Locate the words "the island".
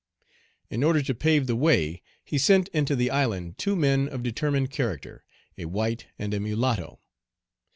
2.95-3.59